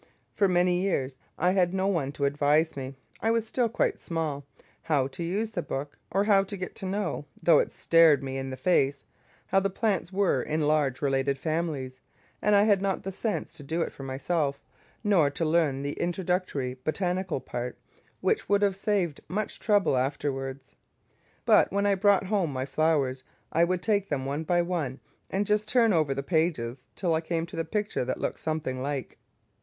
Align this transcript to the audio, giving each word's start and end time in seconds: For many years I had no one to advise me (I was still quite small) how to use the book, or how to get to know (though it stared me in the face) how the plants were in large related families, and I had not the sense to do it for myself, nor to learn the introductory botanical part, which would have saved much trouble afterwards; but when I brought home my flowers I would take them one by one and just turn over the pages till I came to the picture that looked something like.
For 0.33 0.47
many 0.47 0.81
years 0.81 1.15
I 1.37 1.51
had 1.51 1.75
no 1.75 1.85
one 1.85 2.11
to 2.13 2.25
advise 2.25 2.75
me 2.75 2.95
(I 3.21 3.29
was 3.29 3.45
still 3.45 3.69
quite 3.69 3.99
small) 3.99 4.47
how 4.81 5.05
to 5.09 5.21
use 5.23 5.51
the 5.51 5.61
book, 5.61 5.99
or 6.09 6.23
how 6.23 6.41
to 6.43 6.57
get 6.57 6.73
to 6.77 6.87
know 6.87 7.25
(though 7.43 7.59
it 7.59 7.71
stared 7.71 8.23
me 8.23 8.39
in 8.39 8.49
the 8.49 8.57
face) 8.57 9.03
how 9.45 9.59
the 9.59 9.69
plants 9.69 10.11
were 10.11 10.41
in 10.41 10.61
large 10.61 11.03
related 11.03 11.37
families, 11.37 11.99
and 12.41 12.55
I 12.55 12.63
had 12.63 12.81
not 12.81 13.03
the 13.03 13.11
sense 13.11 13.55
to 13.57 13.63
do 13.63 13.83
it 13.83 13.93
for 13.93 14.01
myself, 14.01 14.59
nor 15.03 15.29
to 15.29 15.45
learn 15.45 15.83
the 15.83 15.93
introductory 15.93 16.79
botanical 16.83 17.39
part, 17.39 17.77
which 18.21 18.49
would 18.49 18.63
have 18.63 18.75
saved 18.75 19.21
much 19.27 19.59
trouble 19.59 19.95
afterwards; 19.95 20.73
but 21.45 21.71
when 21.71 21.85
I 21.85 21.93
brought 21.93 22.23
home 22.25 22.51
my 22.51 22.65
flowers 22.65 23.23
I 23.51 23.65
would 23.65 23.83
take 23.83 24.09
them 24.09 24.25
one 24.25 24.45
by 24.45 24.63
one 24.63 24.99
and 25.29 25.45
just 25.45 25.67
turn 25.69 25.93
over 25.93 26.15
the 26.15 26.23
pages 26.23 26.89
till 26.95 27.13
I 27.13 27.21
came 27.21 27.45
to 27.45 27.55
the 27.55 27.63
picture 27.63 28.03
that 28.03 28.19
looked 28.19 28.39
something 28.39 28.81
like. 28.81 29.19